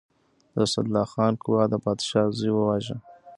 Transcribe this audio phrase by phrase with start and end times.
[0.53, 2.97] د اسدالله خان قواوو د پادشاه زوی وواژه.